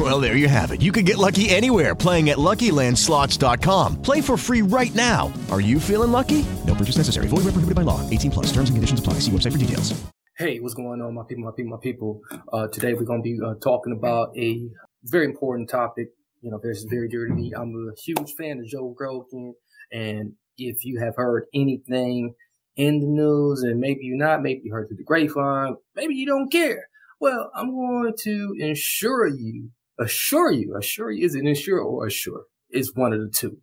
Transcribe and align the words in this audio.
Well, 0.00 0.18
there 0.18 0.34
you 0.34 0.48
have 0.48 0.70
it. 0.70 0.80
You 0.80 0.92
can 0.92 1.04
get 1.04 1.18
lucky 1.18 1.50
anywhere 1.50 1.94
playing 1.94 2.30
at 2.30 2.38
LuckyLandSlots.com. 2.38 4.00
Play 4.00 4.22
for 4.22 4.38
free 4.38 4.62
right 4.62 4.94
now. 4.94 5.30
Are 5.50 5.60
you 5.60 5.78
feeling 5.78 6.10
lucky? 6.10 6.46
No 6.66 6.74
purchase 6.74 6.96
necessary. 6.96 7.28
Void 7.28 7.44
where 7.44 7.52
prohibited 7.52 7.74
by 7.74 7.82
law. 7.82 8.00
18 8.08 8.30
plus. 8.30 8.46
Terms 8.46 8.70
and 8.70 8.78
conditions 8.78 8.98
apply. 8.98 9.14
See 9.20 9.30
website 9.30 9.52
for 9.52 9.58
details. 9.58 10.00
Hey, 10.38 10.58
what's 10.58 10.72
going 10.72 11.02
on, 11.02 11.14
my 11.14 11.24
people, 11.28 11.44
my 11.44 11.50
people, 11.54 11.70
my 11.70 11.82
people? 11.82 12.22
Uh, 12.50 12.66
today 12.68 12.94
we're 12.94 13.04
going 13.04 13.22
to 13.22 13.30
be 13.30 13.38
uh, 13.44 13.56
talking 13.62 13.92
about 13.92 14.34
a 14.38 14.70
very 15.04 15.26
important 15.26 15.68
topic. 15.68 16.08
You 16.40 16.50
know, 16.50 16.58
this 16.62 16.78
is 16.78 16.84
very 16.84 17.06
dear 17.06 17.26
to 17.26 17.34
me. 17.34 17.52
I'm 17.54 17.74
a 17.74 18.00
huge 18.00 18.32
fan 18.38 18.58
of 18.58 18.64
Joe 18.64 18.96
Rogan, 18.98 19.54
and 19.92 20.32
if 20.56 20.82
you 20.86 20.98
have 21.00 21.16
heard 21.16 21.44
anything 21.52 22.32
in 22.76 23.00
the 23.00 23.06
news, 23.06 23.62
and 23.64 23.78
maybe 23.78 24.00
you're 24.04 24.16
not, 24.16 24.40
maybe 24.40 24.62
you 24.64 24.72
heard 24.72 24.88
through 24.88 24.96
the 24.96 25.04
grapevine, 25.04 25.76
maybe 25.94 26.14
you 26.14 26.24
don't 26.24 26.50
care. 26.50 26.88
Well, 27.20 27.50
I'm 27.54 27.70
going 27.70 28.14
to 28.20 28.54
ensure 28.58 29.26
you, 29.26 29.68
assure 30.00 30.50
you, 30.50 30.74
assure 30.76 31.10
you, 31.10 31.24
is 31.24 31.34
it 31.34 31.44
ensure 31.44 31.80
or 31.80 32.06
assure? 32.06 32.44
It's 32.70 32.94
one 32.94 33.12
of 33.12 33.20
the 33.20 33.30
two 33.30 33.58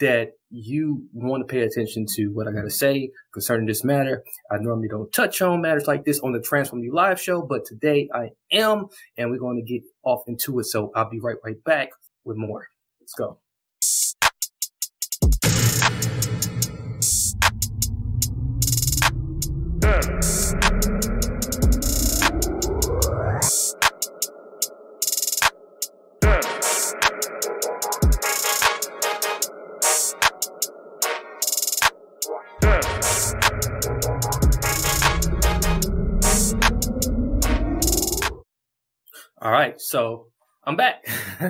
that 0.00 0.32
you 0.50 1.02
want 1.12 1.46
to 1.46 1.52
pay 1.52 1.62
attention 1.62 2.06
to 2.14 2.28
what 2.28 2.46
I 2.46 2.52
got 2.52 2.62
to 2.62 2.70
say 2.70 3.10
concerning 3.32 3.66
this 3.66 3.84
matter. 3.84 4.22
I 4.50 4.58
normally 4.58 4.88
don't 4.88 5.12
touch 5.12 5.42
on 5.42 5.60
matters 5.60 5.86
like 5.86 6.04
this 6.04 6.20
on 6.20 6.32
the 6.32 6.40
Transform 6.40 6.82
You 6.82 6.94
Live 6.94 7.20
show, 7.20 7.42
but 7.42 7.64
today 7.64 8.08
I 8.14 8.30
am, 8.52 8.86
and 9.16 9.30
we're 9.30 9.38
going 9.38 9.64
to 9.64 9.72
get 9.72 9.82
off 10.04 10.22
into 10.26 10.58
it. 10.60 10.64
So 10.66 10.92
I'll 10.94 11.10
be 11.10 11.20
right, 11.20 11.36
right 11.44 11.62
back 11.64 11.88
with 12.24 12.36
more. 12.36 12.68
Let's 13.00 13.14
go. 13.14 13.38
All 19.84 20.57
so 39.88 40.26
I'm 40.64 40.76
back. 40.76 41.02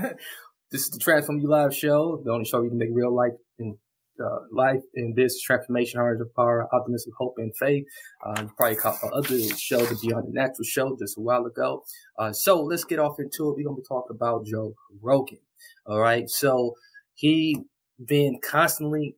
this 0.70 0.82
is 0.82 0.90
the 0.90 1.00
Transform 1.00 1.40
You 1.40 1.48
Live 1.48 1.74
show, 1.74 2.22
the 2.24 2.30
only 2.30 2.44
show 2.44 2.62
you 2.62 2.68
can 2.68 2.78
make 2.78 2.90
real 2.92 3.12
life 3.12 3.32
in 3.58 3.76
uh, 4.24 4.38
life 4.52 4.82
and 4.94 5.14
business 5.14 5.42
transformation, 5.42 5.98
heart 5.98 6.20
of 6.20 6.32
power, 6.36 6.68
optimism, 6.72 7.12
hope, 7.18 7.34
and 7.38 7.52
faith. 7.56 7.84
Uh, 8.24 8.42
you 8.42 8.50
probably 8.56 8.76
caught 8.76 8.98
my 9.02 9.08
other 9.08 9.40
show, 9.56 9.78
the 9.78 9.98
Beyond 10.00 10.28
the 10.28 10.32
Natural 10.32 10.64
show, 10.64 10.96
just 10.96 11.18
a 11.18 11.20
while 11.20 11.46
ago. 11.46 11.82
Uh, 12.16 12.32
so 12.32 12.62
let's 12.62 12.84
get 12.84 13.00
off 13.00 13.18
into 13.18 13.48
it. 13.48 13.56
We're 13.56 13.64
gonna 13.64 13.76
be 13.76 13.82
talking 13.88 14.14
about 14.14 14.46
Joe 14.46 14.72
Rogan. 15.02 15.38
All 15.86 15.98
right, 15.98 16.30
so 16.30 16.74
he 17.14 17.64
been 18.06 18.38
constantly, 18.40 19.16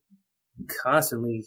constantly 0.83 1.45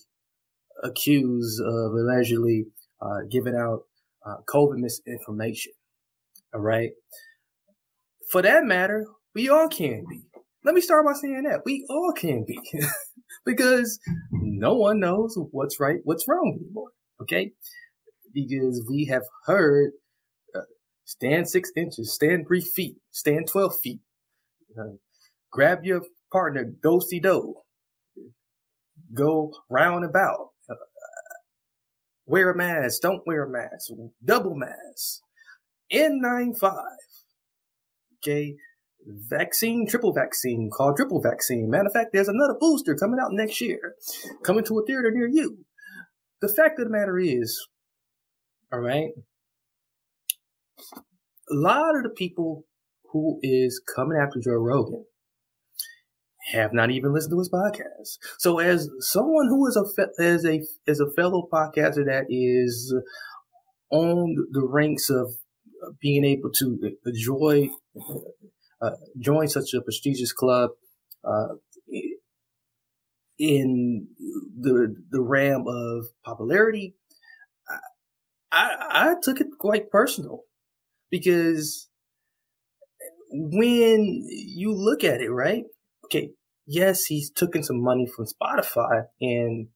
accused 0.83 1.59
of 1.59 1.93
allegedly 1.93 2.65
uh, 3.01 3.21
giving 3.31 3.55
out 3.55 3.85
uh, 4.23 4.35
COVID 4.47 4.77
misinformation. 4.77 5.71
All 6.53 6.61
right. 6.61 6.91
For 8.33 8.41
that 8.41 8.65
matter, 8.65 9.05
we 9.35 9.47
all 9.47 9.69
can 9.69 10.05
be. 10.09 10.23
Let 10.65 10.73
me 10.73 10.81
start 10.81 11.05
by 11.05 11.13
saying 11.13 11.43
that 11.43 11.61
we 11.65 11.85
all 11.87 12.11
can 12.13 12.43
be 12.43 12.59
because 13.45 13.99
no 14.31 14.73
one 14.73 14.99
knows 14.99 15.37
what's 15.51 15.79
right, 15.79 15.99
what's 16.03 16.27
wrong 16.27 16.57
anymore. 16.59 16.89
Okay. 17.21 17.51
Because 18.33 18.83
we 18.89 19.05
have 19.05 19.21
heard 19.45 19.91
uh, 20.55 20.61
stand 21.05 21.47
six 21.47 21.69
inches, 21.77 22.11
stand 22.11 22.47
three 22.47 22.61
feet, 22.61 22.95
stand 23.11 23.49
12 23.51 23.75
feet, 23.83 23.99
uh, 24.79 24.95
grab 25.51 25.83
your 25.83 26.01
partner, 26.31 26.73
do 26.81 27.01
see 27.07 27.19
do, 27.19 27.53
go 29.13 29.51
round 29.69 30.05
about, 30.05 30.49
uh, 30.67 30.73
wear 32.25 32.49
a 32.49 32.57
mask, 32.57 32.99
don't 32.99 33.21
wear 33.27 33.43
a 33.43 33.49
mask, 33.49 33.91
double 34.25 34.55
mask. 34.55 35.19
N95. 35.93 36.73
Okay. 38.23 38.55
Vaccine, 39.05 39.85
triple 39.85 40.13
vaccine, 40.13 40.69
called 40.71 40.95
triple 40.95 41.21
vaccine. 41.21 41.69
Matter 41.69 41.87
of 41.87 41.93
fact, 41.93 42.11
there's 42.13 42.29
another 42.29 42.55
booster 42.57 42.95
coming 42.95 43.19
out 43.21 43.33
next 43.33 43.59
year, 43.59 43.95
coming 44.43 44.63
to 44.63 44.79
a 44.79 44.85
theater 44.85 45.11
near 45.11 45.27
you. 45.27 45.65
The 46.41 46.47
fact 46.47 46.79
of 46.79 46.85
the 46.85 46.91
matter 46.91 47.19
is, 47.19 47.67
all 48.71 48.79
right, 48.79 49.09
a 51.51 51.55
lot 51.55 51.97
of 51.97 52.03
the 52.03 52.09
people 52.09 52.65
who 53.11 53.39
is 53.43 53.81
coming 53.93 54.17
after 54.17 54.39
Joe 54.39 54.53
Rogan 54.53 55.05
have 56.51 56.73
not 56.73 56.91
even 56.91 57.13
listened 57.13 57.31
to 57.31 57.39
his 57.39 57.49
podcast. 57.49 58.17
So, 58.39 58.59
as 58.59 58.89
someone 58.99 59.47
who 59.47 59.67
is 59.67 59.77
a 59.77 60.21
as 60.21 60.45
a 60.45 60.61
as 60.87 60.99
a 60.99 61.11
fellow 61.11 61.47
podcaster 61.51 62.05
that 62.05 62.25
is 62.29 62.93
on 63.89 64.35
the 64.51 64.65
ranks 64.65 65.09
of 65.09 65.35
being 66.01 66.25
able 66.25 66.51
to 66.51 66.79
enjoy 67.05 67.69
uh, 68.81 68.91
join 69.19 69.47
such 69.47 69.73
a 69.73 69.81
prestigious 69.81 70.31
club 70.31 70.71
uh, 71.23 71.55
in 73.39 74.07
the 74.59 74.95
the 75.09 75.21
realm 75.21 75.65
of 75.67 76.05
popularity, 76.23 76.95
I, 78.51 78.75
I 78.89 79.15
took 79.21 79.41
it 79.41 79.47
quite 79.59 79.89
personal 79.89 80.41
because 81.09 81.89
when 83.31 84.27
you 84.29 84.73
look 84.73 85.03
at 85.03 85.21
it, 85.21 85.31
right? 85.31 85.63
Okay, 86.05 86.29
yes, 86.67 87.05
he's 87.05 87.31
taken 87.31 87.63
some 87.63 87.81
money 87.81 88.07
from 88.07 88.25
Spotify, 88.25 89.05
and 89.19 89.69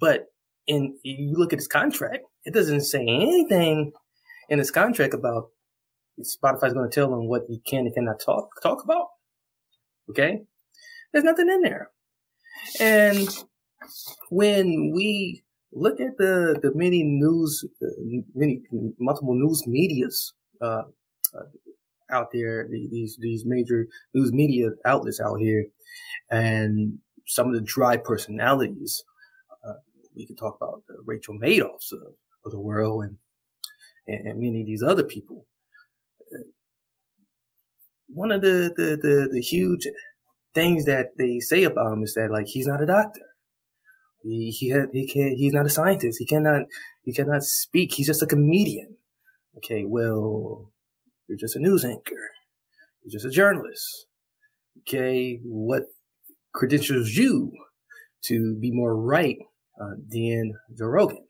but 0.00 0.24
and 0.66 0.94
you 1.04 1.34
look 1.36 1.52
at 1.52 1.60
his 1.60 1.68
contract, 1.68 2.24
it 2.44 2.52
doesn't 2.52 2.82
say 2.82 3.02
anything 3.02 3.92
in 4.48 4.58
his 4.58 4.72
contract 4.72 5.14
about 5.14 5.50
Spotify's 6.20 6.72
going 6.72 6.88
to 6.88 6.94
tell 6.94 7.10
them 7.10 7.28
what 7.28 7.44
he 7.48 7.58
can 7.60 7.86
and 7.86 7.94
cannot 7.94 8.20
talk 8.20 8.48
talk 8.62 8.82
about. 8.84 9.08
Okay, 10.10 10.42
there's 11.12 11.24
nothing 11.24 11.48
in 11.48 11.62
there. 11.62 11.90
And 12.80 13.28
when 14.30 14.92
we 14.94 15.42
look 15.72 16.00
at 16.00 16.16
the 16.18 16.58
the 16.62 16.72
many 16.74 17.02
news, 17.02 17.64
uh, 17.82 17.86
many 18.34 18.62
multiple 18.98 19.34
news 19.34 19.66
media's 19.66 20.32
uh, 20.60 20.82
uh, 21.34 21.46
out 22.10 22.28
there, 22.32 22.68
these 22.70 23.18
these 23.20 23.44
major 23.44 23.86
news 24.14 24.32
media 24.32 24.70
outlets 24.84 25.20
out 25.20 25.36
here, 25.36 25.66
and 26.30 26.98
some 27.26 27.48
of 27.48 27.54
the 27.54 27.60
dry 27.60 27.96
personalities. 27.96 29.02
Uh, 29.66 29.74
we 30.14 30.26
can 30.26 30.36
talk 30.36 30.56
about 30.60 30.82
Rachel 31.04 31.34
Maddow's 31.34 31.92
of, 31.92 32.14
of 32.44 32.52
the 32.52 32.60
world 32.60 33.04
and, 33.04 33.16
and 34.06 34.38
many 34.38 34.60
of 34.60 34.66
these 34.66 34.82
other 34.82 35.02
people. 35.02 35.46
One 38.08 38.30
of 38.30 38.40
the, 38.40 38.72
the, 38.76 38.96
the, 38.96 39.28
the 39.32 39.40
huge 39.40 39.86
things 40.54 40.86
that 40.86 41.10
they 41.18 41.38
say 41.40 41.64
about 41.64 41.92
him 41.92 42.02
is 42.02 42.14
that 42.14 42.30
like 42.30 42.46
he's 42.46 42.66
not 42.66 42.82
a 42.82 42.86
doctor. 42.86 43.20
He 44.22 44.50
he 44.50 44.74
he 44.92 45.06
can 45.06 45.36
he's 45.36 45.52
not 45.52 45.66
a 45.66 45.70
scientist. 45.70 46.18
He 46.18 46.26
cannot 46.26 46.62
he 47.02 47.12
cannot 47.12 47.44
speak. 47.44 47.92
He's 47.92 48.08
just 48.08 48.22
a 48.22 48.26
comedian. 48.26 48.96
Okay, 49.58 49.84
well, 49.86 50.72
you're 51.28 51.38
just 51.38 51.56
a 51.56 51.60
news 51.60 51.84
anchor. 51.84 52.30
You're 53.02 53.12
just 53.12 53.26
a 53.26 53.30
journalist. 53.30 54.06
Okay, 54.80 55.40
what 55.44 55.84
credentials 56.52 57.10
you 57.10 57.52
to 58.24 58.56
be 58.60 58.70
more 58.72 58.96
right 58.96 59.38
uh, 59.80 59.94
than 60.08 60.54
Joe 60.76 60.86
Rogan, 60.86 61.26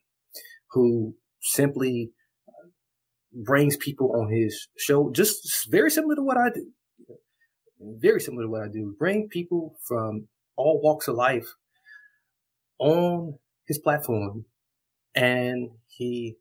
who 0.70 1.14
simply 1.42 2.12
brings 3.44 3.76
people 3.76 4.12
on 4.16 4.30
his 4.30 4.68
show, 4.78 5.10
just 5.12 5.70
very 5.70 5.90
similar 5.90 6.16
to 6.16 6.22
what 6.22 6.36
I 6.36 6.50
do. 6.54 6.66
Very 7.80 8.20
similar 8.20 8.44
to 8.44 8.50
what 8.50 8.62
I 8.62 8.68
do. 8.68 8.94
Bring 8.98 9.28
people 9.28 9.76
from 9.86 10.28
all 10.56 10.80
walks 10.82 11.08
of 11.08 11.16
life 11.16 11.46
on 12.78 13.38
his 13.66 13.78
platform 13.78 14.46
and 15.14 15.70
he 15.88 16.36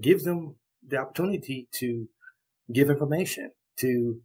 gives 0.00 0.24
them 0.24 0.56
the 0.86 0.98
opportunity 0.98 1.68
to 1.72 2.08
give 2.72 2.90
information, 2.90 3.50
to 3.78 4.20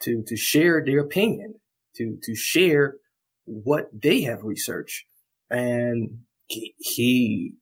to 0.00 0.22
to 0.26 0.36
share 0.36 0.82
their 0.84 1.00
opinion, 1.00 1.54
to 1.96 2.18
to 2.22 2.34
share 2.34 2.96
what 3.44 3.88
they 3.92 4.22
have 4.22 4.42
researched. 4.42 5.04
And 5.50 6.20
he, 6.46 6.74
he 6.78 7.52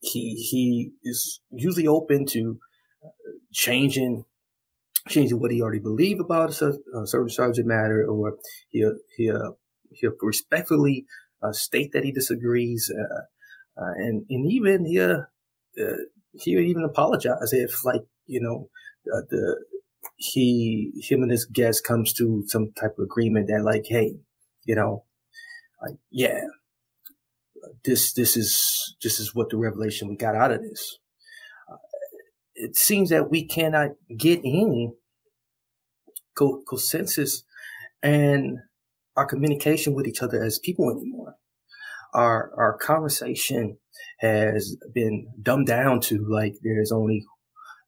he 0.00 0.34
he 0.34 0.90
is 1.02 1.40
usually 1.50 1.86
open 1.86 2.26
to 2.26 2.58
changing 3.52 4.24
changing 5.08 5.40
what 5.40 5.50
he 5.50 5.60
already 5.60 5.80
believed 5.80 6.20
about 6.20 6.60
a, 6.62 6.74
a 6.94 7.06
certain 7.06 7.28
subject 7.28 7.66
matter, 7.66 8.06
or 8.08 8.36
he 8.68 8.88
he 9.16 9.32
he'll 9.92 10.12
respectfully 10.20 11.06
uh, 11.42 11.52
state 11.52 11.92
that 11.92 12.04
he 12.04 12.12
disagrees, 12.12 12.90
uh, 12.96 13.82
uh, 13.82 13.92
and 13.96 14.24
and 14.30 14.50
even 14.50 14.86
he 14.86 15.00
uh, 15.00 15.18
he'll 16.32 16.60
even 16.60 16.84
apologize 16.84 17.52
if 17.52 17.84
like 17.84 18.02
you 18.26 18.40
know 18.40 18.68
the 19.04 19.64
he 20.16 20.92
him 21.08 21.22
and 21.22 21.30
his 21.32 21.44
guest 21.46 21.84
comes 21.84 22.12
to 22.12 22.44
some 22.46 22.72
type 22.72 22.96
of 22.98 23.04
agreement 23.04 23.48
that 23.48 23.64
like 23.64 23.84
hey 23.86 24.14
you 24.64 24.74
know 24.74 25.04
like 25.82 25.96
yeah 26.10 26.40
this 27.84 28.12
this 28.12 28.36
is 28.36 28.96
this 29.02 29.18
is 29.18 29.34
what 29.34 29.50
the 29.50 29.56
revelation 29.56 30.08
we 30.08 30.16
got 30.16 30.36
out 30.36 30.52
of 30.52 30.62
this. 30.62 30.98
uh, 30.98 31.01
it 32.62 32.76
seems 32.76 33.10
that 33.10 33.30
we 33.30 33.46
cannot 33.46 33.90
get 34.16 34.40
any 34.40 34.92
co- 36.36 36.62
consensus 36.68 37.44
and 38.02 38.58
our 39.16 39.26
communication 39.26 39.94
with 39.94 40.06
each 40.06 40.22
other 40.22 40.42
as 40.42 40.58
people 40.58 40.90
anymore 40.90 41.36
our 42.14 42.52
our 42.56 42.76
conversation 42.78 43.78
has 44.20 44.76
been 44.94 45.26
dumbed 45.42 45.66
down 45.66 46.00
to 46.00 46.24
like 46.28 46.54
there's 46.62 46.92
only 46.92 47.24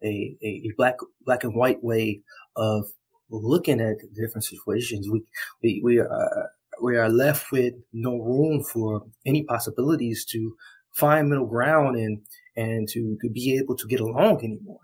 a, 0.05 0.37
a 0.43 0.62
black 0.77 0.97
black 1.25 1.44
and 1.44 1.55
white 1.55 1.82
way 1.82 2.23
of 2.56 2.87
looking 3.31 3.81
at 3.81 3.97
different 4.15 4.44
situations. 4.44 5.09
We 5.11 5.25
we 5.62 5.81
we 5.85 5.99
are 6.00 6.50
we 6.82 6.97
are 6.97 7.09
left 7.09 7.53
with 7.53 7.75
no 7.93 8.19
room 8.19 8.62
for 8.65 9.06
any 9.27 9.44
possibilities 9.44 10.25
to 10.27 10.56
find 10.93 11.29
middle 11.29 11.47
ground 11.47 11.97
and 11.97 12.20
and 12.56 12.89
to 12.89 13.17
to 13.21 13.29
be 13.31 13.56
able 13.56 13.77
to 13.77 13.87
get 13.87 14.01
along 14.01 14.45
anymore. 14.45 14.81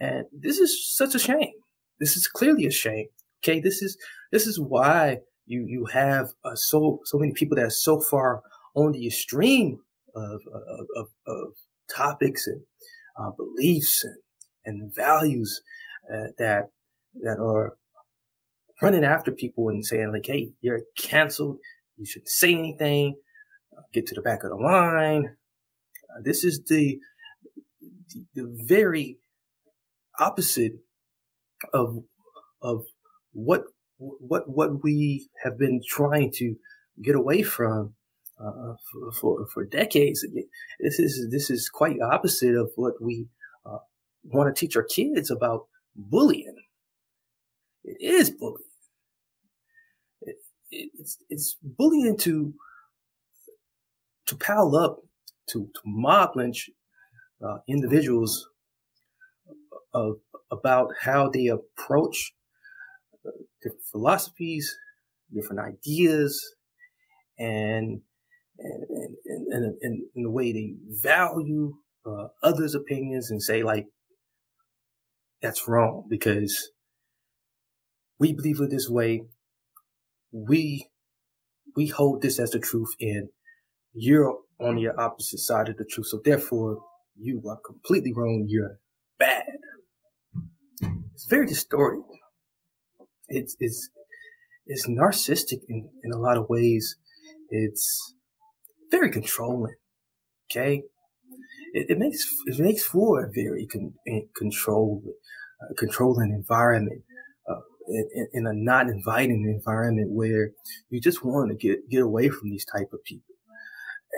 And 0.00 0.24
this 0.32 0.58
is 0.58 0.94
such 0.96 1.14
a 1.14 1.18
shame. 1.18 1.52
This 2.00 2.16
is 2.16 2.26
clearly 2.26 2.66
a 2.66 2.70
shame. 2.70 3.06
Okay, 3.42 3.60
this 3.60 3.82
is 3.82 3.96
this 4.32 4.46
is 4.46 4.58
why 4.58 5.18
you 5.46 5.64
you 5.68 5.86
have 5.86 6.28
uh, 6.44 6.54
so 6.54 7.00
so 7.04 7.18
many 7.18 7.32
people 7.32 7.56
that 7.56 7.66
are 7.66 7.70
so 7.70 8.00
far 8.00 8.42
on 8.74 8.92
the 8.92 9.06
extreme 9.06 9.78
of 10.14 10.40
of, 10.52 10.86
of, 10.96 11.06
of 11.26 11.48
topics 11.94 12.46
and 12.46 12.60
uh, 13.18 13.30
beliefs 13.36 14.04
and 14.04 14.16
and 14.66 14.94
values 14.94 15.62
uh, 16.12 16.28
that 16.38 16.70
that 17.22 17.38
are 17.38 17.76
running 18.82 19.04
after 19.04 19.30
people 19.30 19.68
and 19.68 19.84
saying 19.84 20.12
like, 20.12 20.26
"Hey, 20.26 20.52
you're 20.60 20.82
canceled. 20.98 21.58
You 21.96 22.06
shouldn't 22.06 22.28
say 22.28 22.54
anything. 22.54 23.16
Get 23.92 24.06
to 24.06 24.14
the 24.14 24.22
back 24.22 24.42
of 24.44 24.50
the 24.50 24.56
line." 24.56 25.36
This 26.22 26.44
is 26.44 26.62
the, 26.68 26.98
the, 27.80 28.24
the 28.34 28.64
very 28.66 29.18
opposite 30.18 30.74
of 31.72 32.04
of 32.62 32.84
what 33.32 33.64
what 33.98 34.48
what 34.48 34.82
we 34.82 35.28
have 35.42 35.58
been 35.58 35.80
trying 35.86 36.30
to 36.32 36.56
get 37.02 37.14
away 37.14 37.42
from 37.42 37.94
uh, 38.40 38.74
for, 38.90 39.12
for, 39.12 39.46
for 39.52 39.64
decades. 39.64 40.24
This 40.80 40.98
is 40.98 41.28
this 41.30 41.50
is 41.50 41.68
quite 41.68 42.00
opposite 42.00 42.54
of 42.54 42.70
what 42.76 42.94
we 43.00 43.26
uh, 43.66 43.78
want 44.24 44.54
to 44.54 44.58
teach 44.58 44.76
our 44.76 44.84
kids 44.84 45.30
about 45.30 45.66
bullying. 45.96 46.56
It 47.84 47.96
is 48.00 48.30
bullying. 48.30 48.58
It, 50.22 50.36
it, 50.70 50.90
it's, 50.98 51.18
it's 51.28 51.56
bullying 51.62 52.16
to, 52.18 52.54
to 54.26 54.36
pile 54.36 54.74
up, 54.74 55.00
to, 55.50 55.68
to 55.74 55.80
mob 55.84 56.30
lynch 56.36 56.70
uh, 57.44 57.58
individuals 57.68 58.48
about 60.50 60.88
how 61.00 61.28
they 61.28 61.46
approach 61.46 62.34
uh, 63.26 63.30
different 63.62 63.82
philosophies, 63.90 64.74
different 65.32 65.60
ideas, 65.60 66.56
and, 67.38 68.00
and, 68.58 69.76
and, 69.82 70.04
and 70.14 70.24
the 70.24 70.30
way 70.30 70.52
they 70.52 70.74
value 71.02 71.74
uh, 72.06 72.28
others' 72.42 72.74
opinions 72.74 73.30
and 73.30 73.42
say 73.42 73.62
like 73.62 73.86
that's 75.42 75.68
wrong 75.68 76.04
because 76.08 76.70
we 78.18 78.32
believe 78.32 78.60
it 78.60 78.70
this 78.70 78.88
way. 78.88 79.24
We, 80.32 80.88
we 81.76 81.88
hold 81.88 82.22
this 82.22 82.38
as 82.38 82.50
the 82.50 82.58
truth 82.58 82.94
and 83.00 83.28
you're 83.92 84.38
on 84.60 84.76
the 84.76 84.88
opposite 85.00 85.38
side 85.38 85.68
of 85.68 85.76
the 85.76 85.84
truth. 85.84 86.06
So 86.06 86.20
therefore 86.24 86.82
you 87.18 87.42
are 87.48 87.58
completely 87.64 88.12
wrong. 88.12 88.46
You're 88.48 88.78
bad. 89.18 89.44
It's 91.14 91.26
very 91.26 91.46
distorted. 91.46 92.04
It's, 93.28 93.56
it's, 93.60 93.88
it's 94.66 94.86
narcissistic 94.86 95.60
in, 95.68 95.88
in 96.02 96.12
a 96.12 96.18
lot 96.18 96.36
of 96.36 96.48
ways. 96.48 96.96
It's 97.50 98.14
very 98.90 99.10
controlling. 99.10 99.74
Okay 100.50 100.82
it, 101.74 101.90
it 101.90 101.98
makes 101.98 102.24
it 102.46 102.58
makes 102.58 102.84
for 102.84 103.24
a 103.24 103.30
very 103.30 103.66
con, 103.66 103.92
controlled, 104.36 105.04
uh, 105.60 105.74
controlling 105.76 106.30
environment. 106.30 107.02
Uh, 107.48 107.60
in, 107.88 108.28
in, 108.32 108.46
a 108.46 108.54
not 108.54 108.88
inviting 108.88 109.44
environment 109.44 110.10
where 110.10 110.52
you 110.88 111.00
just 111.00 111.22
want 111.22 111.50
to 111.50 111.56
get 111.56 111.90
get 111.90 112.00
away 112.02 112.30
from 112.30 112.48
these 112.48 112.64
type 112.64 112.90
of 112.94 113.04
people, 113.04 113.33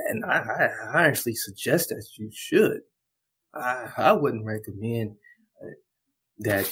and 0.09 0.25
I, 0.25 0.69
I, 0.95 1.07
actually 1.07 1.35
suggest 1.35 1.89
that 1.89 2.07
you 2.19 2.31
should. 2.33 2.81
I, 3.55 3.89
I 3.97 4.13
wouldn't 4.13 4.45
recommend 4.45 5.17
uh, 5.63 5.75
that 6.41 6.71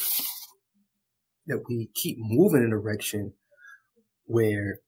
that 1.46 1.62
we 1.68 1.90
keep 1.94 2.16
moving 2.20 2.62
in 2.62 2.68
a 2.68 2.70
direction 2.70 3.32
where 4.26 4.80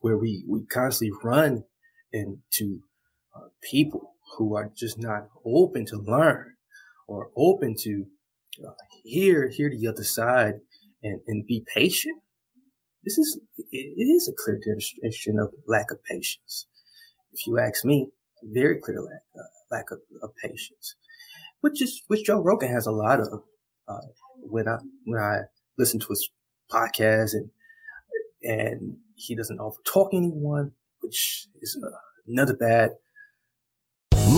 where 0.00 0.18
we 0.18 0.44
we 0.48 0.64
constantly 0.66 1.16
run 1.22 1.64
into 2.12 2.80
uh, 3.34 3.48
people 3.70 4.14
who 4.36 4.56
are 4.56 4.70
just 4.76 4.98
not 4.98 5.28
open 5.44 5.86
to 5.86 5.96
learn 5.96 6.54
or 7.06 7.30
open 7.36 7.74
to 7.78 8.04
uh, 8.66 8.72
hear 9.04 9.48
hear 9.48 9.70
the 9.70 9.88
other 9.88 10.04
side 10.04 10.54
and, 11.02 11.20
and 11.26 11.46
be 11.46 11.64
patient. 11.74 12.20
This 13.04 13.18
is 13.18 13.40
it 13.70 13.76
is 13.76 14.28
a 14.28 14.32
clear 14.36 14.60
demonstration 14.64 15.38
of 15.38 15.52
lack 15.66 15.90
of 15.90 16.02
patience. 16.04 16.66
If 17.32 17.46
you 17.46 17.58
ask 17.58 17.84
me, 17.84 18.08
very 18.42 18.80
clear 18.80 19.00
lack 19.00 19.22
uh, 19.36 19.42
lack 19.70 19.90
of, 19.90 19.98
of, 20.22 20.30
patience, 20.42 20.96
which 21.60 21.80
is 21.80 22.02
which 22.08 22.26
Joe 22.26 22.40
Rogan 22.40 22.70
has 22.70 22.86
a 22.86 22.92
lot 22.92 23.20
of. 23.20 23.42
Uh, 23.88 23.98
when 24.42 24.68
I 24.68 24.78
when 25.04 25.20
I 25.20 25.42
listen 25.78 26.00
to 26.00 26.06
his 26.08 26.30
podcast 26.70 27.34
and 27.34 27.50
and 28.42 28.96
he 29.14 29.34
doesn't 29.34 29.60
offer 29.60 29.80
talk 29.84 30.10
anyone, 30.12 30.72
which 31.00 31.46
is 31.60 31.78
uh, 31.82 31.96
another 32.26 32.56
bad 32.56 32.90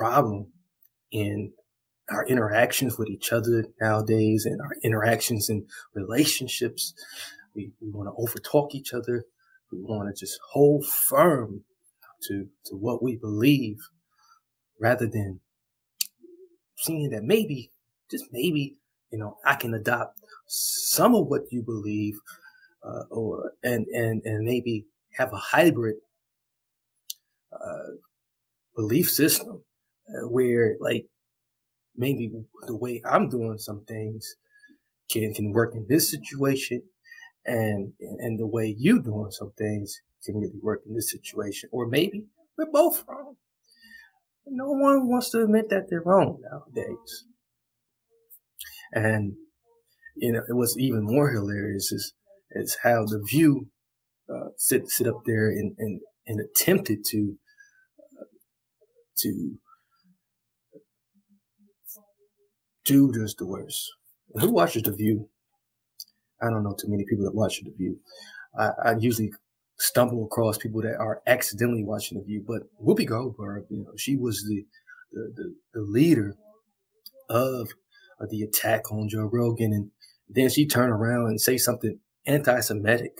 Problem 0.00 0.46
in 1.10 1.52
our 2.08 2.24
interactions 2.24 2.96
with 2.96 3.10
each 3.10 3.34
other 3.34 3.66
nowadays 3.82 4.46
and 4.46 4.58
our 4.62 4.70
interactions 4.82 5.50
in 5.50 5.66
relationships. 5.94 6.94
We, 7.54 7.72
we 7.82 7.90
want 7.90 8.08
to 8.08 8.18
overtalk 8.18 8.74
each 8.74 8.94
other. 8.94 9.26
We 9.70 9.82
want 9.82 10.08
to 10.08 10.18
just 10.18 10.40
hold 10.52 10.86
firm 10.86 11.64
to, 12.22 12.46
to 12.64 12.76
what 12.76 13.02
we 13.02 13.16
believe 13.16 13.76
rather 14.80 15.06
than 15.06 15.40
seeing 16.78 17.10
that 17.10 17.24
maybe, 17.24 17.70
just 18.10 18.24
maybe, 18.32 18.78
you 19.12 19.18
know, 19.18 19.36
I 19.44 19.54
can 19.56 19.74
adopt 19.74 20.18
some 20.46 21.14
of 21.14 21.26
what 21.26 21.42
you 21.52 21.60
believe, 21.62 22.18
uh, 22.82 23.02
or, 23.10 23.52
and, 23.62 23.86
and, 23.88 24.22
and 24.24 24.46
maybe 24.46 24.86
have 25.18 25.34
a 25.34 25.36
hybrid, 25.36 25.96
uh, 27.52 27.96
belief 28.74 29.10
system 29.10 29.62
where 30.28 30.76
like 30.80 31.06
maybe 31.96 32.30
the 32.66 32.76
way 32.76 33.02
I'm 33.04 33.28
doing 33.28 33.58
some 33.58 33.84
things 33.86 34.36
can, 35.10 35.34
can 35.34 35.52
work 35.52 35.74
in 35.74 35.86
this 35.88 36.10
situation 36.10 36.82
and, 37.44 37.92
and 38.00 38.38
the 38.38 38.46
way 38.46 38.74
you 38.78 39.02
doing 39.02 39.30
some 39.30 39.52
things 39.56 40.00
can 40.24 40.36
really 40.36 40.60
work 40.62 40.82
in 40.86 40.94
this 40.94 41.10
situation. 41.10 41.68
Or 41.72 41.86
maybe 41.86 42.26
we're 42.56 42.70
both 42.70 43.04
wrong. 43.08 43.36
no 44.46 44.70
one 44.70 45.08
wants 45.08 45.30
to 45.30 45.42
admit 45.42 45.70
that 45.70 45.88
they're 45.88 46.02
wrong 46.02 46.40
nowadays. 46.42 47.24
And 48.92 49.34
you 50.16 50.32
know, 50.32 50.42
it 50.48 50.54
was 50.54 50.76
even 50.78 51.04
more 51.04 51.30
hilarious 51.30 51.92
is 51.92 52.12
is 52.52 52.78
how 52.82 53.04
the 53.04 53.22
View 53.30 53.68
uh, 54.28 54.50
sit 54.56 54.88
sit 54.88 55.06
up 55.06 55.22
there 55.24 55.48
and 55.48 55.74
and, 55.78 56.00
and 56.26 56.40
attempted 56.40 57.04
to 57.06 57.36
uh, 58.20 58.24
to 59.18 59.58
do 62.84 63.12
just 63.12 63.38
the 63.38 63.46
worst. 63.46 63.90
Who 64.34 64.50
watches 64.50 64.82
the 64.82 64.92
View? 64.92 65.28
I 66.42 66.50
don't 66.50 66.62
know 66.62 66.74
too 66.78 66.88
many 66.88 67.04
people 67.04 67.24
that 67.24 67.34
watch 67.34 67.60
the 67.62 67.70
View. 67.70 67.98
I, 68.58 68.70
I 68.84 68.96
usually 68.98 69.32
stumble 69.78 70.24
across 70.24 70.58
people 70.58 70.82
that 70.82 70.96
are 70.96 71.22
accidentally 71.26 71.84
watching 71.84 72.18
the 72.18 72.24
View, 72.24 72.44
but 72.46 72.62
Whoopi 72.82 73.06
Goldberg, 73.06 73.64
you 73.70 73.78
know, 73.78 73.92
she 73.96 74.16
was 74.16 74.44
the 74.48 74.64
the, 75.12 75.32
the, 75.34 75.54
the 75.74 75.80
leader 75.80 76.36
of, 77.28 77.68
of 78.20 78.30
the 78.30 78.42
attack 78.42 78.92
on 78.92 79.08
Joe 79.08 79.28
Rogan, 79.32 79.72
and 79.72 79.90
then 80.28 80.48
she 80.48 80.66
turned 80.66 80.92
around 80.92 81.26
and 81.26 81.40
say 81.40 81.58
something 81.58 81.98
anti-Semitic, 82.26 83.12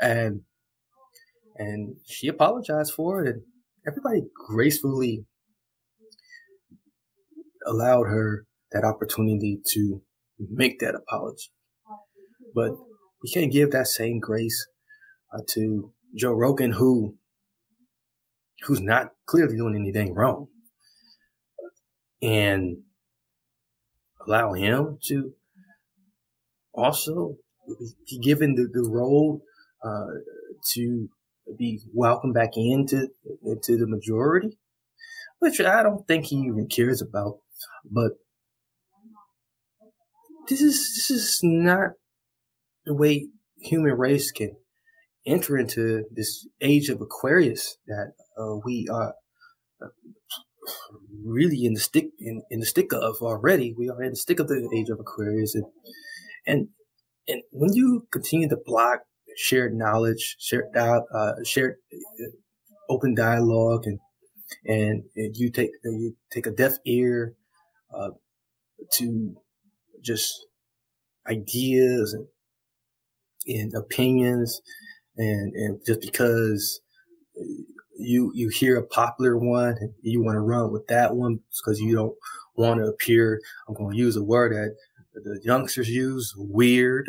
and 0.00 0.42
and 1.56 1.94
she 2.06 2.26
apologized 2.26 2.92
for 2.92 3.24
it, 3.24 3.28
and 3.28 3.42
everybody 3.86 4.22
gracefully 4.34 5.24
allowed 7.66 8.04
her 8.04 8.46
that 8.72 8.84
opportunity 8.84 9.60
to 9.74 10.02
make 10.38 10.78
that 10.80 10.94
apology. 10.94 11.50
But 12.54 12.72
we 13.22 13.30
can't 13.30 13.52
give 13.52 13.70
that 13.72 13.86
same 13.86 14.18
grace 14.18 14.66
uh, 15.32 15.40
to 15.50 15.92
Joe 16.16 16.32
Rogan, 16.32 16.72
who 16.72 17.16
who's 18.62 18.80
not 18.80 19.12
clearly 19.26 19.56
doing 19.56 19.76
anything 19.76 20.14
wrong, 20.14 20.48
and 22.20 22.78
allow 24.26 24.52
him 24.52 24.98
to 25.04 25.32
also 26.74 27.36
be 28.08 28.18
given 28.18 28.54
the, 28.54 28.68
the 28.72 28.88
role 28.88 29.42
uh, 29.84 30.06
to 30.74 31.08
be 31.58 31.80
welcomed 31.92 32.34
back 32.34 32.50
into 32.56 33.08
into 33.44 33.76
the 33.76 33.86
majority, 33.86 34.58
which 35.38 35.60
I 35.60 35.82
don't 35.82 36.06
think 36.06 36.26
he 36.26 36.36
even 36.36 36.68
cares 36.68 37.00
about. 37.02 37.38
But 37.90 38.12
this 40.50 40.60
is 40.60 40.94
this 40.96 41.10
is 41.10 41.40
not 41.42 41.90
the 42.84 42.94
way 42.94 43.28
human 43.56 43.92
race 43.92 44.32
can 44.32 44.56
enter 45.26 45.56
into 45.56 46.04
this 46.10 46.46
age 46.60 46.88
of 46.88 47.00
Aquarius 47.00 47.76
that 47.86 48.12
uh, 48.36 48.56
we 48.64 48.88
are 48.90 49.14
uh, 49.80 49.88
really 51.24 51.64
in 51.64 51.74
the 51.74 51.80
stick 51.80 52.06
in, 52.18 52.42
in 52.50 52.60
the 52.60 52.66
stick 52.66 52.92
of 52.92 53.16
already. 53.22 53.74
We 53.76 53.88
are 53.88 54.02
in 54.02 54.10
the 54.10 54.16
stick 54.16 54.40
of 54.40 54.48
the 54.48 54.68
age 54.76 54.88
of 54.90 54.98
Aquarius, 54.98 55.54
and 55.54 55.66
and 56.46 56.68
and 57.28 57.42
when 57.52 57.72
you 57.72 58.08
continue 58.10 58.48
to 58.48 58.58
block 58.64 59.00
shared 59.36 59.72
knowledge, 59.72 60.36
shared 60.40 60.76
uh, 60.76 61.00
shared 61.44 61.76
uh, 61.92 62.30
open 62.88 63.14
dialogue, 63.14 63.84
and 63.84 64.00
and, 64.66 65.04
and 65.14 65.36
you 65.36 65.50
take 65.50 65.70
you 65.84 66.16
take 66.32 66.46
a 66.46 66.50
deaf 66.50 66.72
ear 66.84 67.34
uh, 67.96 68.10
to 68.94 69.36
just 70.02 70.46
ideas 71.28 72.14
and, 72.14 72.26
and 73.46 73.74
opinions. 73.74 74.60
And 75.16 75.54
and 75.54 75.80
just 75.86 76.00
because 76.00 76.80
you 77.98 78.32
you 78.34 78.48
hear 78.48 78.76
a 78.76 78.86
popular 78.86 79.36
one 79.36 79.76
you 80.02 80.22
want 80.22 80.36
to 80.36 80.40
run 80.40 80.72
with 80.72 80.86
that 80.86 81.14
one 81.14 81.40
because 81.58 81.78
you 81.80 81.94
don't 81.94 82.14
want 82.56 82.80
to 82.80 82.86
appear 82.86 83.38
i'm 83.68 83.74
going 83.74 83.92
to 83.92 83.98
use 83.98 84.16
a 84.16 84.22
word 84.22 84.52
that 84.52 84.74
the 85.14 85.40
youngsters 85.42 85.88
use 85.88 86.34
weird. 86.36 87.08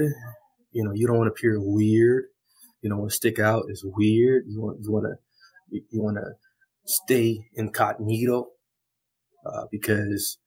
You 0.71 0.83
know 0.83 0.91
you 0.93 1.07
don't 1.07 1.17
want 1.17 1.27
to 1.27 1.31
appear 1.31 1.60
weird. 1.60 2.25
You 2.81 2.89
don't 2.89 3.00
want 3.00 3.12
to 3.12 3.15
stick 3.15 3.39
out 3.39 3.65
as 3.71 3.83
weird. 3.83 4.45
You 4.48 4.62
want 4.62 4.79
you 4.81 4.91
want 4.91 5.05
to 5.05 5.15
you, 5.69 5.83
you 5.91 6.01
want 6.01 6.17
to 6.17 6.31
stay 6.86 7.48
incognito 7.55 8.48
uh, 9.45 9.65
because 9.71 10.38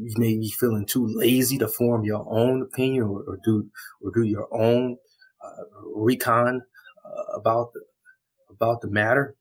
you 0.00 0.14
may 0.16 0.36
be 0.36 0.50
feeling 0.50 0.86
too 0.86 1.06
lazy 1.06 1.58
to 1.58 1.68
form 1.68 2.04
your 2.04 2.24
own 2.28 2.62
opinion 2.62 3.04
or, 3.04 3.22
or 3.26 3.38
do 3.44 3.68
or 4.02 4.10
do 4.12 4.22
your 4.22 4.48
own 4.52 4.96
uh, 5.44 5.62
recon 5.94 6.62
uh, 7.04 7.38
about 7.38 7.72
the, 7.74 7.80
about 8.50 8.80
the 8.80 8.88
matter. 8.88 9.36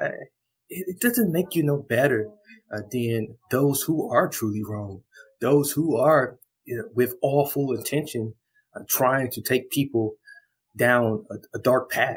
I, 0.00 0.10
it, 0.68 1.00
doesn't 1.00 1.32
make 1.32 1.54
you 1.54 1.62
no 1.62 1.78
better 1.78 2.28
uh, 2.72 2.82
than 2.90 3.36
those 3.50 3.82
who 3.82 4.10
are 4.10 4.28
truly 4.28 4.62
wrong, 4.62 5.02
those 5.40 5.72
who 5.72 5.96
are 5.96 6.38
you 6.64 6.76
know, 6.76 6.84
with 6.94 7.14
awful 7.22 7.72
intention 7.72 8.34
uh, 8.74 8.80
trying 8.88 9.30
to 9.30 9.40
take 9.40 9.70
people 9.70 10.14
down 10.76 11.24
a, 11.30 11.36
a 11.56 11.60
dark 11.60 11.90
path. 11.90 12.16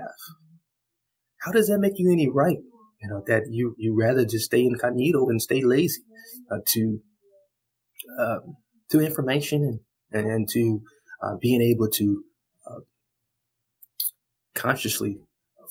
How 1.41 1.51
does 1.51 1.69
that 1.69 1.79
make 1.79 1.97
you 1.97 2.11
any 2.11 2.27
right? 2.27 2.57
You 3.01 3.09
know 3.09 3.23
that 3.27 3.43
you 3.49 3.75
you 3.77 3.97
rather 3.97 4.25
just 4.25 4.45
stay 4.45 4.65
incognito 4.65 5.29
and 5.29 5.41
stay 5.41 5.61
lazy 5.63 6.01
uh, 6.51 6.57
to 6.67 7.01
um, 8.19 8.57
to 8.89 8.99
information 8.99 9.63
and 9.63 9.79
and, 10.11 10.31
and 10.31 10.49
to 10.49 10.81
uh, 11.23 11.35
being 11.39 11.61
able 11.61 11.89
to 11.89 12.23
uh, 12.67 12.79
consciously 14.53 15.19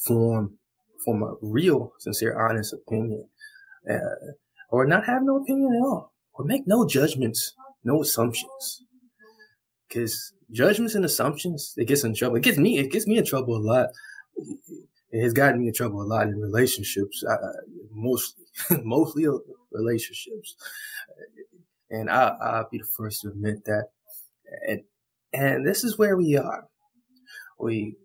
form 0.06 0.58
form 1.04 1.23
a 1.23 1.35
real, 1.42 1.92
sincere, 1.99 2.38
honest 2.38 2.73
opinion, 2.75 3.28
uh, 3.90 3.99
or 4.70 4.87
not 4.87 5.04
have 5.06 5.23
no 5.23 5.37
opinion 5.37 5.75
at 5.75 5.87
all, 5.87 6.12
or 6.35 6.44
make 6.44 6.66
no 6.66 6.87
judgments, 6.87 7.54
no 7.85 8.02
assumptions, 8.02 8.82
because 9.88 10.32
judgments 10.50 10.94
and 10.94 11.04
assumptions 11.04 11.75
it 11.76 11.87
gets 11.87 12.04
in 12.04 12.14
trouble. 12.14 12.37
It 12.37 12.42
gets 12.42 12.58
me 12.58 12.78
it 12.78 12.90
gets 12.90 13.06
me 13.06 13.18
in 13.18 13.25
trouble 13.25 13.56
a 13.56 13.58
lot 13.58 13.88
it 15.10 15.22
has 15.22 15.32
gotten 15.32 15.60
me 15.60 15.68
in 15.68 15.74
trouble 15.74 16.02
a 16.02 16.04
lot 16.04 16.28
in 16.28 16.38
relationships, 16.38 17.24
uh, 17.28 17.36
mostly, 17.92 18.44
mostly 18.84 19.26
relationships. 19.72 20.54
And 21.90 22.10
I, 22.10 22.36
I'll 22.40 22.68
be 22.70 22.78
the 22.78 22.88
first 22.96 23.22
to 23.22 23.28
admit 23.28 23.64
that. 23.64 23.88
And, 24.66 24.82
and 25.32 25.66
this 25.66 25.84
is 25.84 25.98
where 25.98 26.16
we 26.16 26.36
are. 26.36 26.64
We, 27.58 27.96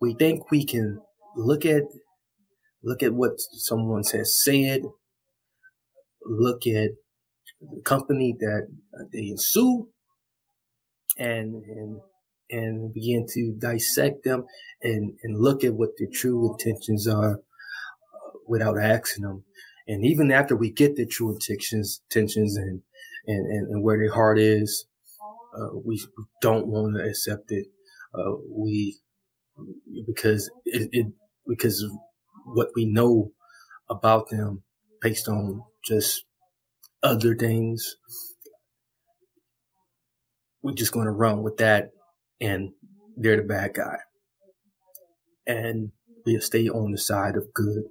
we 0.00 0.14
think 0.14 0.50
we 0.50 0.64
can 0.64 1.00
look 1.36 1.64
at, 1.64 1.84
look 2.82 3.02
at 3.02 3.14
what 3.14 3.34
someone 3.38 4.02
has 4.12 4.42
said, 4.42 4.82
look 6.24 6.66
at 6.66 6.90
the 7.60 7.80
company 7.84 8.34
that 8.40 8.68
they 9.12 9.32
sue, 9.36 9.88
and, 11.16 11.62
and 11.64 12.00
and 12.52 12.92
begin 12.92 13.26
to 13.34 13.56
dissect 13.58 14.24
them 14.24 14.44
and, 14.82 15.14
and 15.22 15.40
look 15.40 15.64
at 15.64 15.74
what 15.74 15.90
their 15.98 16.08
true 16.12 16.52
intentions 16.52 17.08
are 17.08 17.34
uh, 17.34 18.30
without 18.46 18.78
asking 18.78 19.24
them. 19.24 19.44
And 19.88 20.04
even 20.04 20.30
after 20.30 20.54
we 20.54 20.70
get 20.70 20.96
their 20.96 21.06
true 21.10 21.32
intentions, 21.32 22.02
intentions 22.10 22.56
and, 22.56 22.82
and, 23.26 23.46
and, 23.46 23.68
and 23.68 23.82
where 23.82 23.98
their 23.98 24.14
heart 24.14 24.38
is, 24.38 24.86
uh, 25.56 25.76
we 25.84 26.00
don't 26.40 26.66
want 26.66 26.96
to 26.96 27.04
accept 27.04 27.50
it. 27.50 27.66
Uh, 28.14 28.36
we, 28.48 28.98
because 30.06 30.50
it, 30.64 30.88
it, 30.92 31.06
because 31.48 31.84
what 32.44 32.68
we 32.76 32.84
know 32.84 33.32
about 33.88 34.28
them 34.30 34.62
based 35.00 35.28
on 35.28 35.62
just 35.84 36.24
other 37.02 37.34
things, 37.34 37.96
we're 40.62 40.74
just 40.74 40.92
going 40.92 41.06
to 41.06 41.12
run 41.12 41.42
with 41.42 41.56
that 41.56 41.90
and 42.42 42.72
they're 43.16 43.36
the 43.36 43.42
bad 43.42 43.74
guy. 43.74 43.96
And 45.46 45.92
we 46.26 46.38
stay 46.40 46.68
on 46.68 46.90
the 46.90 46.98
side 46.98 47.36
of 47.36 47.54
good, 47.54 47.84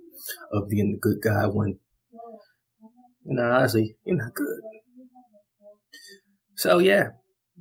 of 0.52 0.70
being 0.70 0.92
the 0.92 1.00
good 1.00 1.22
guy 1.24 1.46
when, 1.48 1.80
you 3.26 3.36
know, 3.36 3.52
honestly, 3.52 3.96
you're 4.06 4.18
not 4.18 4.36
good. 4.36 4.62
So 6.56 6.80
yeah, 6.80 7.08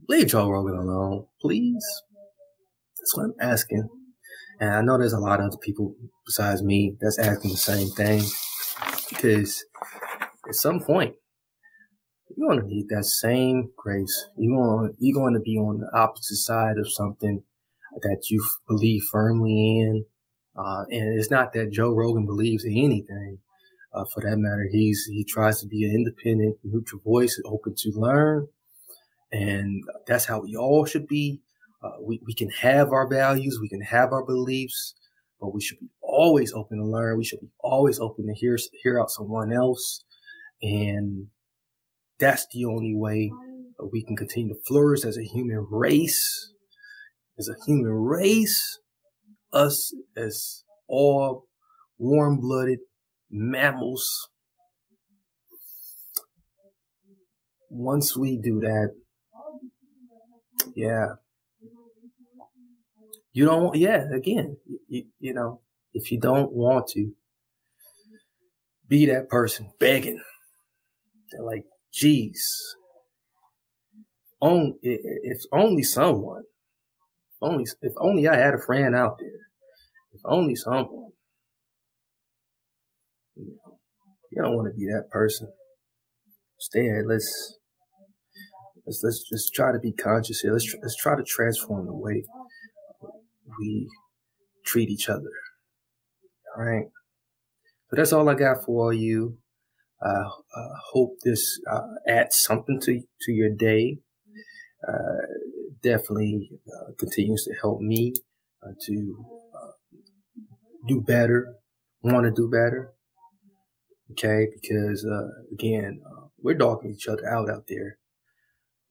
leave 0.09 0.27
Joe 0.27 0.51
Rogan 0.51 0.77
alone, 0.77 1.27
please. 1.41 1.85
That's 2.99 3.17
what 3.17 3.25
I'm 3.25 3.35
asking. 3.41 3.89
And 4.61 4.71
I 4.71 4.83
know 4.83 4.99
there's 4.99 5.15
a 5.15 5.19
lot 5.19 5.41
of 5.41 5.47
other 5.47 5.57
people 5.57 5.95
besides 6.27 6.63
me 6.63 6.97
that's 7.01 7.19
asking 7.19 7.53
the 7.53 7.57
same 7.57 7.89
thing 7.91 8.23
because 9.09 9.65
at 10.49 10.55
some 10.55 10.81
point 10.81 11.15
you're 12.37 12.49
going 12.49 12.61
to 12.61 12.67
need 12.67 12.89
that 12.89 13.05
same 13.05 13.71
grace. 13.77 14.27
You're 14.37 14.57
going, 14.57 14.95
you're 14.99 15.21
going 15.21 15.35
to 15.35 15.41
be 15.41 15.57
on 15.57 15.81
the 15.81 15.99
opposite 15.99 16.37
side 16.37 16.79
of 16.79 16.91
something 16.91 17.43
that 18.03 18.31
you 18.31 18.45
believe 18.69 19.03
firmly 19.11 19.81
in. 19.81 20.05
Uh, 20.57 20.85
and 20.91 21.19
it's 21.19 21.31
not 21.31 21.53
that 21.53 21.73
Joe 21.73 21.93
Rogan 21.93 22.27
believes 22.27 22.65
in 22.65 22.73
anything. 22.77 23.39
Uh, 23.93 24.05
for 24.15 24.23
that 24.23 24.37
matter, 24.37 24.69
he's, 24.71 25.05
he 25.07 25.25
tries 25.25 25.61
to 25.61 25.67
be 25.67 25.85
an 25.85 25.95
independent, 25.95 26.57
neutral 26.63 27.01
voice, 27.05 27.41
open 27.45 27.75
to 27.77 27.91
learn. 27.95 28.47
And 29.33 29.83
that's 30.07 30.25
how 30.25 30.41
we 30.41 30.57
all 30.57 30.85
should 30.85 31.07
be. 31.07 31.41
Uh, 31.83 31.93
we, 32.03 32.21
we 32.27 32.35
can 32.35 32.51
have 32.51 32.93
our 32.93 33.09
values. 33.09 33.59
We 33.61 33.69
can 33.69 33.81
have 33.81 34.13
our 34.13 34.25
beliefs, 34.25 34.95
but 35.41 35.55
we 35.55 35.61
should 35.61 35.81
be 35.81 35.89
always 36.03 36.53
open 36.53 36.79
to 36.79 36.85
learn. 36.85 37.17
We 37.17 37.25
should 37.25 37.41
be 37.41 37.51
always 37.61 37.99
open 37.99 38.27
to 38.27 38.35
hear 38.35 38.59
hear 38.83 39.01
out 39.01 39.11
someone 39.11 39.53
else, 39.53 40.05
and 40.63 41.29
that's 42.21 42.47
the 42.53 42.65
only 42.67 42.95
way 42.95 43.33
we 43.93 44.05
can 44.05 44.17
continue 44.17 44.55
to 44.55 44.61
flourish 44.67 45.05
as 45.05 45.17
a 45.17 45.25
human 45.25 45.67
race. 45.71 46.53
As 47.39 47.49
a 47.49 47.57
human 47.67 47.91
race, 47.91 48.79
us 49.53 49.95
as 50.17 50.63
all 50.89 51.47
warm 51.99 52.39
blooded 52.41 52.81
mammals. 53.31 54.29
Once 57.71 58.17
we 58.17 58.37
do 58.37 58.61
that, 58.61 58.95
yeah, 60.75 61.07
you 63.33 63.45
don't, 63.47 63.77
yeah, 63.77 64.05
again, 64.13 64.57
you, 64.89 65.05
you 65.21 65.33
know, 65.33 65.61
if 65.95 66.11
you 66.11 66.19
don't 66.19 66.53
want 66.53 66.89
to 66.89 67.13
be 68.89 69.07
that 69.07 69.29
person 69.29 69.71
begging, 69.79 70.21
they're 71.31 71.43
like, 71.43 71.65
geez, 71.93 72.77
on, 74.41 74.79
if 74.83 75.43
only 75.53 75.83
someone, 75.83 76.45
only, 77.43 77.65
if 77.83 77.93
only 78.01 78.29
I 78.29 78.37
had 78.37 78.55
a 78.55 78.59
friend 78.59 78.95
out 78.95 79.19
there, 79.19 79.29
if 80.13 80.21
only 80.25 80.55
someone, 80.55 81.11
you, 83.37 83.59
don't 84.37 84.57
want 84.57 84.73
to 84.73 84.79
be 84.79 84.87
that 84.87 85.11
person. 85.11 85.49
Instead, 86.59 87.05
let's, 87.07 87.59
let's, 88.87 89.01
let's 89.03 89.29
just 89.29 89.55
try 89.55 89.73
to 89.73 89.79
be 89.79 89.93
conscious 89.93 90.41
here. 90.41 90.53
Let's, 90.53 90.75
let's 90.83 90.97
try 90.97 91.17
to 91.17 91.25
transform 91.25 91.87
the 91.87 91.95
way 91.95 92.25
we 93.59 93.89
treat 94.65 94.91
each 94.91 95.09
other. 95.09 95.31
All 96.57 96.65
right. 96.65 96.87
So 97.89 97.97
that's 97.97 98.13
all 98.13 98.29
I 98.29 98.35
got 98.35 98.65
for 98.65 98.85
all 98.85 98.93
you. 98.93 99.39
I 100.03 100.09
uh, 100.09 100.29
uh, 100.57 100.75
hope 100.93 101.17
this 101.25 101.61
uh, 101.71 101.83
adds 102.09 102.37
something 102.37 102.81
to 102.83 103.03
to 103.23 103.33
your 103.33 103.51
day. 103.51 103.99
Uh, 104.87 105.27
definitely 105.83 106.51
continues 106.99 107.45
to 107.45 107.55
help 107.61 107.81
me 107.81 108.15
to 108.87 109.27
do 110.89 111.01
better, 111.03 111.55
want 112.03 112.25
to 112.25 112.31
do 112.31 112.49
better. 112.49 112.93
Okay, 114.13 114.49
because 114.61 115.07
again, 115.53 116.01
we're 116.43 116.55
dogging 116.55 116.93
each 116.93 117.07
other 117.07 117.29
out 117.29 117.51
out 117.51 117.65
there. 117.69 117.99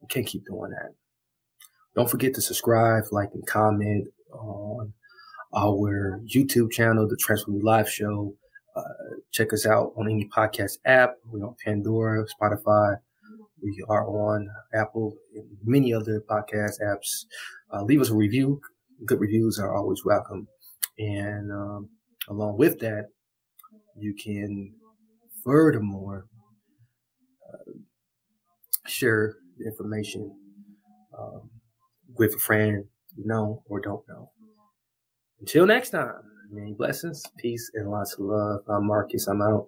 We 0.01 0.07
can't 0.07 0.27
keep 0.27 0.45
doing 0.45 0.71
that. 0.71 0.93
Don't 1.95 2.09
forget 2.09 2.33
to 2.35 2.41
subscribe, 2.41 3.03
like, 3.11 3.29
and 3.33 3.45
comment 3.45 4.07
on 4.31 4.93
our 5.55 6.21
YouTube 6.33 6.71
channel, 6.71 7.07
the 7.07 7.17
Transform 7.17 7.59
Live 7.59 7.89
Show. 7.89 8.35
Uh, 8.75 9.18
check 9.31 9.53
us 9.53 9.65
out 9.65 9.93
on 9.97 10.09
any 10.09 10.27
podcast 10.35 10.77
app. 10.85 11.15
We're 11.25 11.45
on 11.45 11.55
Pandora, 11.63 12.25
Spotify. 12.25 12.97
We 13.61 13.83
are 13.89 14.07
on 14.07 14.47
Apple 14.73 15.15
and 15.35 15.45
many 15.63 15.93
other 15.93 16.23
podcast 16.29 16.81
apps. 16.81 17.25
Uh, 17.73 17.83
leave 17.83 18.01
us 18.01 18.09
a 18.09 18.15
review. 18.15 18.61
Good 19.05 19.19
reviews 19.19 19.59
are 19.59 19.75
always 19.75 20.03
welcome. 20.05 20.47
And 20.97 21.51
um, 21.51 21.89
along 22.27 22.57
with 22.57 22.79
that, 22.79 23.07
you 23.97 24.13
can 24.13 24.73
furthermore 25.43 26.25
uh, 27.47 27.71
share 28.87 29.35
the 29.57 29.65
information 29.65 30.35
um, 31.17 31.49
with 32.17 32.35
a 32.35 32.39
friend 32.39 32.85
you 33.15 33.25
know 33.25 33.63
or 33.67 33.79
don't 33.79 34.07
know. 34.07 34.31
Until 35.39 35.65
next 35.65 35.91
time, 35.91 36.21
many 36.51 36.73
blessings, 36.73 37.23
peace, 37.37 37.71
and 37.73 37.89
lots 37.89 38.13
of 38.13 38.21
love. 38.21 38.61
I'm 38.67 38.87
Marcus. 38.87 39.27
I'm 39.27 39.41
out. 39.41 39.67